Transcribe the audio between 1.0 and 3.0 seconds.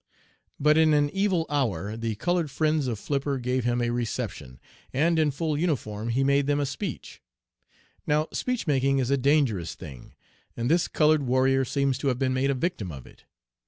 evil hour the colored friends(?) of